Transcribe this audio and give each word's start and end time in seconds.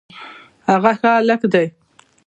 هغه 0.69 0.91
ښه 0.99 1.09
هلک 1.17 1.41
دی 1.53 1.65